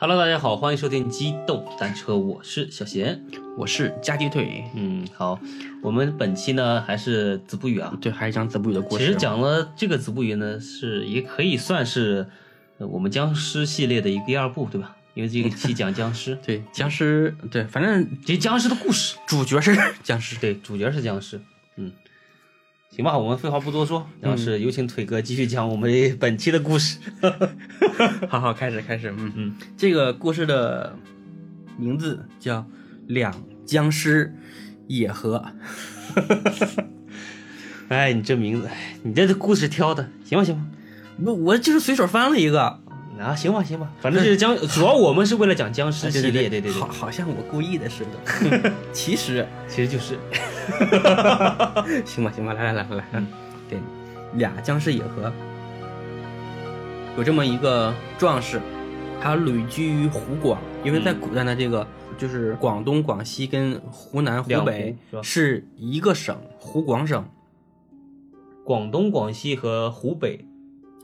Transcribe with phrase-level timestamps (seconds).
[0.00, 3.20] Hello，大家好，欢迎收听机动单车，我是小贤。
[3.56, 5.40] 我是加鸡腿，嗯，好，
[5.82, 7.92] 我们本期呢还是子不语啊。
[8.00, 9.04] 对，还是讲子不语的故事。
[9.04, 12.24] 其实讲了这个子不语呢，是也可以算是
[12.78, 14.94] 呃我们僵尸系列的一个第二部，对吧？
[15.14, 21.40] 因为这个期讲僵尸， 对僵尸，对，反正这僵尸的故事，主角是僵尸，对，主角是僵尸。
[21.74, 21.90] 嗯，
[22.90, 26.98] 行吧，我们废话不多说，然后是有请腿哥继续讲我们本期的故事。
[28.28, 30.96] 好好，开始开始，嗯嗯，这个故事的
[31.76, 32.60] 名字叫
[33.06, 33.32] 《两
[33.64, 34.34] 僵尸
[34.88, 35.44] 野合》。
[37.88, 40.66] 哎，你这名字，哎你这故事挑的行吧行吧？
[41.24, 42.80] 我，我就是随手翻了一个，
[43.18, 48.04] 啊，行吧行吧，反正就是僵，主要我们是为了讲僵尸系列，对对对，好，好像我故意的似
[48.50, 50.18] 的， 其实其实就是，
[52.06, 53.22] 行吧行吧，来来来来来，
[53.68, 53.78] 对，
[54.34, 55.32] 俩僵尸野合，
[57.16, 58.60] 有这么一个壮士，
[59.20, 67.28] 他旅居于湖广，因为在古代呢，这个就是广东、广西跟湖南、湖北是一个省，湖广省，
[68.64, 70.44] 广东、广西和湖北。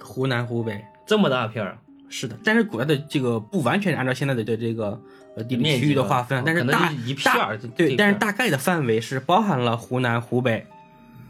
[0.00, 0.84] 湖南、湖北。
[1.06, 1.78] 这么大片儿，
[2.16, 5.02] 是的，但是古代的这个不完全按照现在的这这个
[5.36, 10.64] 呃地理区域的划分，但是大就是一片儿对，但是大概的范围是包含了湖南、湖北，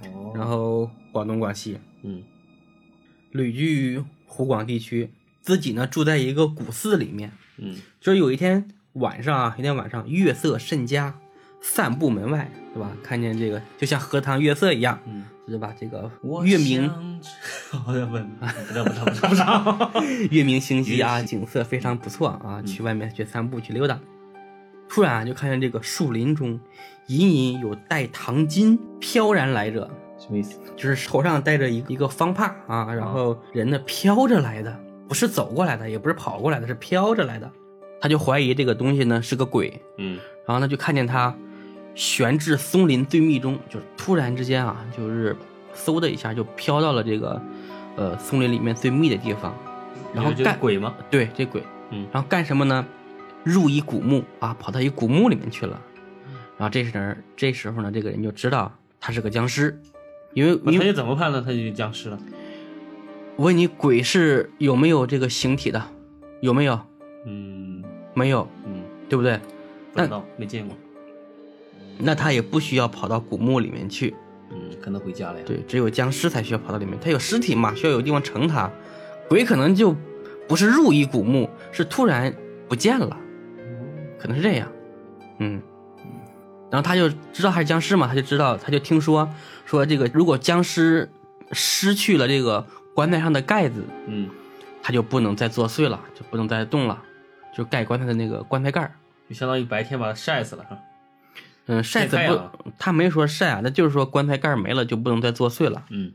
[0.02, 0.34] 哦。
[0.36, 2.22] 然后广东、广西，嗯。
[3.32, 5.10] 旅居于湖广地区，
[5.40, 7.32] 自己呢住在一个古寺里面。
[7.56, 11.18] 嗯就是有一天晚上啊，有一天晚上月色甚佳，
[11.66, 12.90] 散步门外，对吧？
[13.02, 15.74] 看见这个就像荷塘月色一样，嗯，是吧？
[15.80, 16.10] 这个
[16.44, 16.90] 月明，
[17.86, 23.98] 我要问，不知道不知道不不 月明星稀啊，嗯景色非常不错啊，去外面去散步去溜达。
[24.90, 26.60] 突然啊，就看见这个树林中，
[27.06, 30.60] 隐隐有带糖巾飘然来者，什么意思？
[30.76, 37.50] 就是头上戴着一个一个方帕啊，然后人呢飘着来的，不是走过来的，也不是跑过来的，是飘着来的。
[38.02, 41.34] 他就怀疑这个东西呢是个鬼，嗯然后呢就看见他
[41.94, 45.36] 悬至松林最密中，就是突然之间啊，就是
[45.74, 47.40] 嗖的一下就飘到了这个
[47.96, 49.54] 呃松林里面最密的地方，
[50.14, 50.94] 然后干鬼吗？
[51.10, 52.84] 对这鬼，嗯然后干什么呢？
[53.42, 55.80] 入一古墓啊，跑到一古墓里面去了。
[56.56, 59.78] 然后这时呢，这时候呢，这个人就知道他是个僵尸，
[60.32, 62.18] 因为你他怎么判断他就僵尸了？
[63.36, 65.82] 我问你，鬼是有没有这个形体的？
[66.40, 66.80] 有没有？
[67.26, 67.82] 嗯
[68.14, 69.38] 没有，嗯，对不对？
[69.92, 70.76] 不知道没见过，
[71.98, 74.14] 那他也不需要跑到古墓里面去。
[74.50, 75.44] 嗯，可能回家了呀。
[75.46, 78.70] 对，只有僵尸才需要跑到里面，他有尸体嘛，需要有地方盛他。
[79.28, 79.96] 鬼可能就
[80.46, 82.32] 不是入一古墓，是突然
[82.68, 83.16] 不见了，
[84.18, 84.70] 可能是这样。
[85.38, 85.60] 嗯，
[86.70, 89.28] 然后他就知道他是僵尸嘛，他就知道，他就听说
[89.64, 91.10] 说这个，如果僵尸
[91.52, 94.28] 失去了这个棺材上的盖子，嗯，
[94.82, 97.02] 他就不能再作祟了，就不能再动了，
[97.56, 98.92] 就盖棺材的那个棺材盖儿。
[99.28, 100.78] 就相当于白天把他晒死了，是吧？
[101.66, 105.84] 嗯，晒死不，他没说晒啊，那就是说棺材盖没了就不能再作祟了。
[105.90, 106.12] 嗯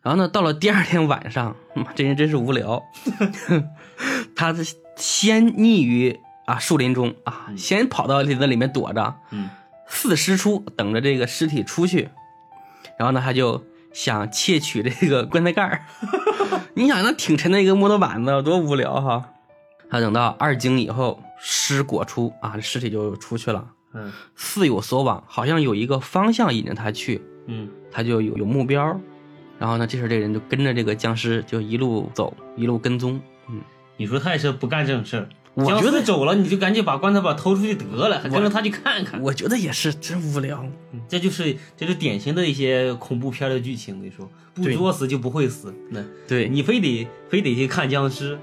[0.00, 2.82] 然后呢，到了第二天晚上，妈这人真是无聊，
[4.36, 9.50] 他是先匿于啊树林中啊，先跑到林子里面躲着，嗯
[9.88, 12.08] 四尸出，等着这个尸体出去。
[12.96, 15.82] 然后呢，他就想窃取这个棺材盖儿。
[16.74, 19.30] 你想，那挺沉的一个木头板子，多无聊哈。
[19.90, 27.20] 他等到二更以后，尸果出啊，这尸体就出去了，嗯似有所往，好像有一个方向引着他去。
[27.46, 29.00] 嗯他就有有目标，
[29.58, 33.18] 然后呢，这时候这个人就跟着这个僵尸就一路走，一路跟踪。
[33.48, 33.60] 嗯，
[33.96, 35.28] 你说他也是不干这种事儿。
[35.54, 39.20] 我觉得走了，你就赶紧把棺材板偷出去得了，还跟着他去看看。
[39.22, 40.64] 我觉得也是真无聊。
[40.92, 44.00] 嗯这就是这是典型的一些恐怖片的剧情。
[44.00, 48.38] 你说不作死就不会死，那对你非得非得去看僵尸，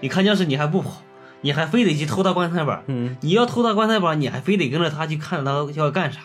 [0.00, 1.02] 你看僵尸你还不跑，
[1.42, 2.82] 你还非得去偷他棺材板。
[2.86, 6.20] 嗯，你要偷他棺材板，你还非得跟着他去看他要干啥，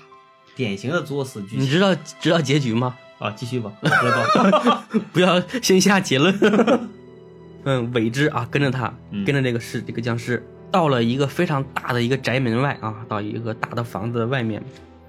[0.55, 2.95] 典型的作死剧情你知道知道结局吗？
[3.19, 3.31] 啊！
[3.31, 4.83] 继续吧，我知道。
[5.11, 6.33] 不要先下结论。
[7.65, 14.63] 嗯，尾之啊，跟着他，嗯跟着这个是这个僵尸，到了一个非常大的一个宅门外啊，到一个大的房子外面，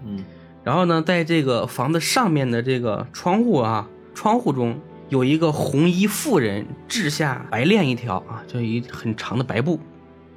[0.04, 0.24] 嗯
[0.64, 9.78] 然后呢，在这个房子上面的这个窗户啊，窗户中有一个红衣妇人掷下白链一条啊，就一很长的白布，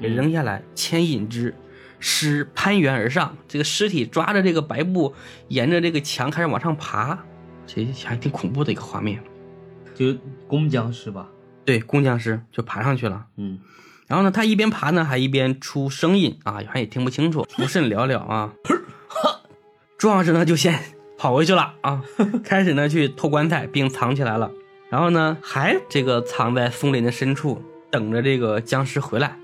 [0.02, 1.54] 给扔下来，牵引之，
[2.00, 5.14] 尸攀援而上，这个尸体抓着这个白布，
[5.50, 7.20] 沿着这个墙开始往上爬，
[7.68, 9.22] 这还挺恐怖的一个画面。
[9.94, 10.16] 就
[10.48, 11.28] 公僵尸吧。
[11.64, 13.28] 对，工僵尸就爬上去了。
[13.38, 13.60] 嗯
[14.08, 18.54] 然后呢，他一边爬呢，还一边出声音啊，好像也听不清楚，不甚了了啊。
[19.98, 20.78] 壮士呢就先
[21.18, 22.04] 跑回去了啊，
[22.44, 24.52] 开始呢去偷棺材，并藏起来了。
[24.90, 29.38] 然后呢，还这个藏在松林的深处，等着这个僵尸回来。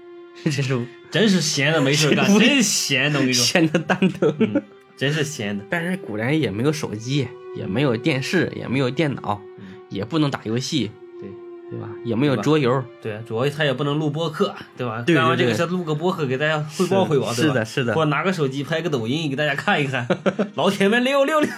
[0.46, 0.80] 这是
[1.10, 4.34] 真是闲的没事干，不 真闲的，我跟你说，闲的蛋疼。
[4.40, 4.62] 嗯，
[4.96, 5.64] 真是闲的。
[5.70, 11.30] 但是古人也没有手机，也没有电视，也没有电脑，嗯也不能打游戏，对
[11.72, 11.88] 对吧？
[12.04, 12.84] 也没有桌游。
[13.02, 15.02] 对啊，主要他也不能录播客，对吧？
[15.02, 17.52] 对对干完这个对事录个播客给大家汇报汇报，是？
[17.52, 20.06] 的是的或者拿个手机拍个抖音给大家看一看，
[20.56, 21.50] 老铁们六六六，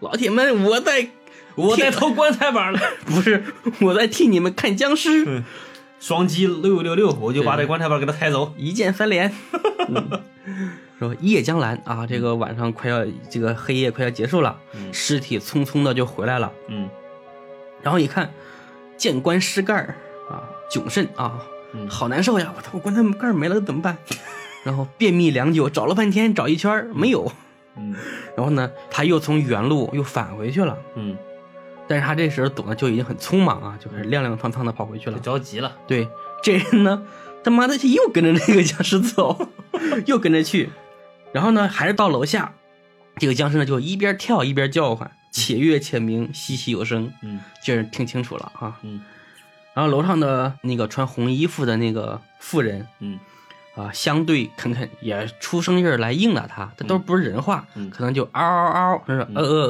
[0.00, 1.08] 老铁们，我在
[1.56, 2.80] 我在偷棺材板了。
[3.06, 3.42] 不是
[3.80, 5.42] 我在替你们看僵尸，
[6.02, 8.52] 双击六六六，我就把这棺材板给他抬走。
[8.56, 9.32] 一键三连。
[9.88, 10.20] 嗯
[10.98, 16.50] 说夜将阑啊，这个晚上快要这个黑夜快要结束了，嗯尸体匆匆的就回来了。
[16.66, 16.90] 嗯
[17.82, 18.32] 然后一看，
[18.96, 19.94] 见棺尸盖儿
[20.28, 21.40] 啊，窘甚啊，
[21.72, 22.52] 嗯好难受呀！
[22.56, 23.96] 我操，我棺材盖儿没了怎么办？
[24.64, 27.30] 然后便秘良久，找了半天，找一圈没有。
[27.76, 27.94] 嗯
[28.36, 30.76] 然后呢，他又从原路又返回去了。
[30.96, 31.16] 嗯，
[31.88, 35.18] 但是他这时候走的就已经很匆忙啊，就开始踉踉跄跄的跑回去了。
[35.18, 35.76] 着急了。
[35.86, 36.08] 对，
[36.42, 37.02] 这人呢，
[37.42, 39.48] 他妈的又跟着那个僵尸走，
[40.06, 40.70] 又跟着去，
[41.32, 42.54] 然后呢，还是到楼下，
[43.16, 48.78] 这个僵尸呢就一边跳一边叫唤，且乐且鸣，淅淅有声，嗯这人听清楚了啊。
[48.82, 49.02] 嗯
[49.74, 53.18] 然后楼上的那个穿红衣服的那个妇人嗯
[53.74, 59.66] 啊，相对肯肯，也出声音儿来应了他，这都不是人话，嗯可能就嗷嗷嗷，或者呃呃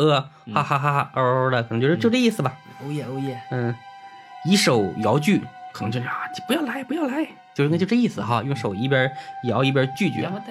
[0.47, 2.53] 呃，哈哈哈哈，嗷嗷的，可能就是就这意思吧。
[2.85, 3.41] 哦耶哦耶。
[3.53, 3.75] 嗯，
[4.45, 5.41] 一手摇锯，
[5.73, 9.11] 可能就是啊，不要来，不要来，就应该就这意思哈，用手一边
[9.45, 10.25] 摇一边拒绝。
[10.25, 10.43] 啊，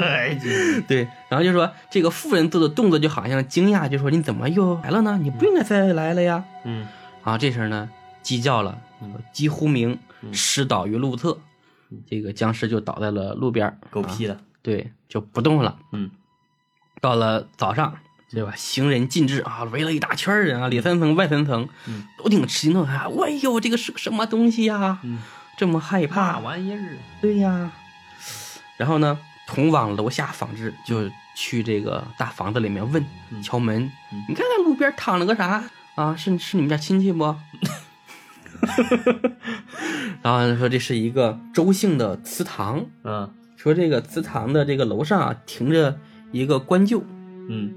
[0.00, 5.18] 哎这对，然后就说这个妇人做的动作就好像惊讶，就说你怎么又来了呢？
[5.20, 6.44] 你不应该再来了呀。
[6.62, 6.86] 嗯
[7.24, 7.88] 啊，这时候呢，
[8.22, 8.78] 鸡叫了，
[9.32, 11.38] 鸡呼鸣，嗯尸倒于路侧，
[12.08, 14.38] 这个僵尸就倒在了路边狗屁的。
[14.62, 15.78] 对，就不动了。
[15.92, 16.10] 嗯
[17.00, 17.96] 到了早上，
[18.30, 18.52] 对吧？
[18.56, 23.06] 行人尽至啊，围了一大圈人啊，里三层外三层，嗯都挺吃惊的啊！
[23.24, 24.98] 哎呦，这个是个什么东西呀？
[25.04, 25.18] 嗯，
[25.56, 26.38] 这么害怕？
[26.40, 26.98] 玩意儿？
[27.20, 27.70] 对呀。
[28.76, 33.84] 然后呢，同往楼下访之，就去这个大房子里面问，嗯敲门。
[34.12, 35.62] 嗯你看看路边躺了个啥
[35.94, 36.16] 啊？
[36.16, 37.36] 是是你们家亲戚不？
[40.22, 43.30] 然后说这是一个周姓的祠堂，嗯。
[43.56, 45.98] 说这个祠堂的这个楼上啊停着
[46.30, 47.02] 一个棺柩，
[47.48, 47.72] 嗯。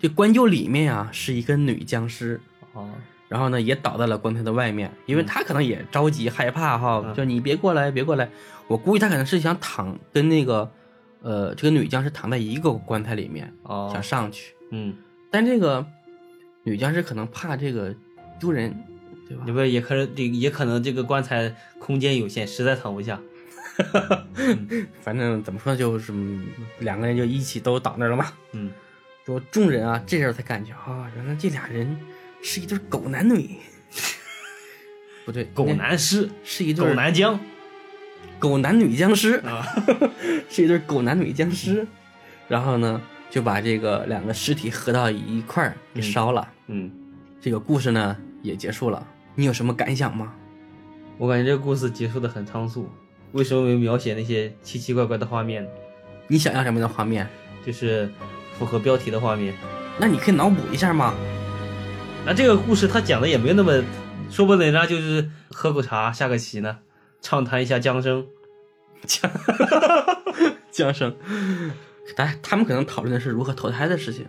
[0.00, 2.40] 这棺柩里面啊是一个女僵尸，
[2.72, 2.88] 哦。
[3.28, 7.14] 然后呢也倒在了棺材的外面，因为她可能也着急害怕哈，嗯。
[7.14, 8.30] 就你别过来别过来，
[8.66, 10.70] 我估计她可能是想躺跟那个
[11.20, 13.90] 呃这个女僵尸躺在一个棺材里面，哦。
[13.92, 14.94] 想上去，嗯，
[15.30, 15.84] 但这个
[16.62, 17.94] 女僵尸可能怕这个
[18.40, 18.74] 丢人，
[19.28, 19.52] 对吧你？
[19.52, 23.20] 不也可能这也可能这个棺材空间有限，实在躺不下。
[25.00, 26.46] 反正怎么说，就是嗯
[26.80, 28.32] 两个人就一起都倒那儿了嘛。
[28.52, 28.70] 嗯
[29.24, 31.96] 说众人啊，这时候才感觉啊，原来这俩人
[32.42, 33.50] 是一对狗男女。
[35.24, 37.38] 不对，狗男尸，是一对狗男僵
[38.38, 39.62] 狗男女僵尸，啊。
[40.48, 41.86] 是一对狗男女僵尸。
[42.48, 46.50] 然后呢，就把这个两个尸体合到一块儿给烧了。
[46.68, 46.90] 嗯，
[47.40, 49.06] 这个故事呢也结束了。
[49.38, 50.34] 你有什么感想吗？
[51.16, 52.90] 我感觉这个故事结束的很仓促。
[53.30, 55.70] 为什么没描写那些奇奇怪怪的画面呢？
[56.26, 57.24] 你想要什么样的画面？
[57.64, 58.10] 就是
[58.58, 59.54] 符合标题的画面。
[59.96, 61.14] 那你可以脑补一下吗。
[62.26, 63.80] 那这个故事他讲的也没有那么，
[64.28, 66.78] 说不定人家就是喝口茶下个棋呢，
[67.22, 68.26] 畅谈一下江生。
[69.06, 69.30] 江
[70.72, 71.14] 江生，
[72.16, 74.26] 但他们可能讨论的是如何投胎的事情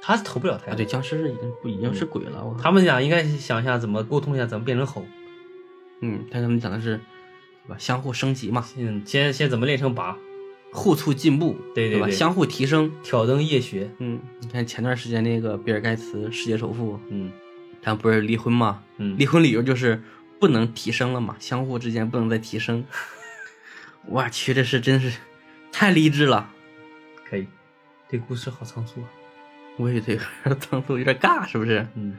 [0.00, 0.74] 他投不了胎啊。
[0.74, 2.44] 对，僵尸已经不已经是鬼了。
[2.44, 5.04] 我他们俩应该想一下怎么沟通一下，怎么变成猴。
[6.00, 6.96] 嗯，但他们讲的是，
[7.66, 7.76] 对吧？
[7.78, 10.16] 相互升级嘛，嗯，先先怎么练成拔，
[10.72, 11.58] 互促进步，吧？
[11.74, 12.92] 对对对相互提升。
[13.02, 13.90] 挑灯夜学。
[13.98, 17.32] 嗯，你看前段时间那个比尔盖茨世界首富，嗯
[17.82, 18.82] 他不是离婚嘛？
[18.98, 20.02] 嗯离婚理由就是
[20.38, 22.84] 不能提升了嘛，相互之间不能再提升。
[24.06, 25.18] 我去，这是真是
[25.72, 26.50] 太励志了。
[27.28, 27.46] 可以。
[28.08, 29.08] 这故事好仓促啊。
[29.78, 31.86] 我也这 个仓促有点尬，是不是？
[31.94, 32.16] 嗯，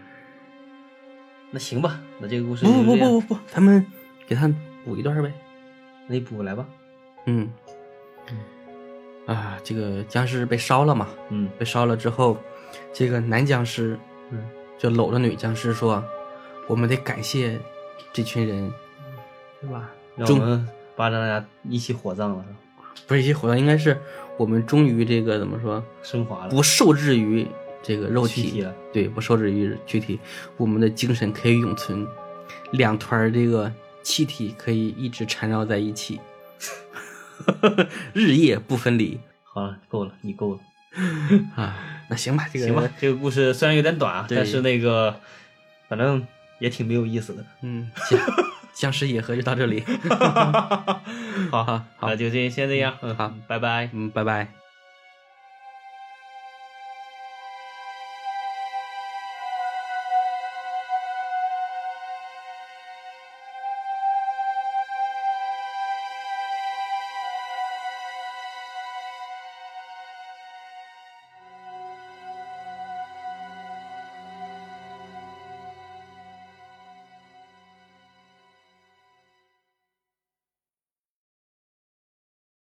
[1.51, 3.85] 那行吧，那这个故事不不不不不不，咱们
[4.25, 4.51] 给他
[4.83, 5.31] 补一段呗。
[6.07, 6.65] 那你补来吧。
[7.25, 7.51] 嗯，
[9.27, 12.37] 啊，这个僵尸被烧了嘛，嗯被烧了之后，
[12.93, 13.99] 这个男僵尸
[14.31, 14.43] 嗯
[14.77, 16.03] 就搂着女僵尸说
[16.67, 17.59] ：“我们得感谢
[18.13, 18.71] 这群人，
[19.61, 19.89] 对吧？
[20.25, 22.45] 终让我们把大家一起火葬了？
[23.07, 23.97] 不是一些火葬，应该是
[24.37, 26.49] 我们终于这个怎么说，升华了。
[26.49, 27.47] 不受制于
[27.81, 30.19] 这个肉体对，不受制于躯体，
[30.57, 32.07] 我们的精神可以永存，
[32.71, 33.71] 两团儿这个
[34.03, 36.19] 气体可以一直缠绕在一起，
[38.13, 40.59] 日夜不分离好了，够了，你够了。
[41.55, 41.95] 啊。
[42.11, 45.15] 那行吧，这个行吧，这个故事虽然有点短啊，但是那个
[45.87, 46.25] 反正
[46.59, 47.45] 也挺没有意思的。
[47.61, 48.17] 嗯，行
[48.79, 49.83] 僵尸野合就到这里。
[51.51, 53.89] 好好好那就这先这样，嗯好，拜拜。
[53.91, 54.58] 嗯，拜拜。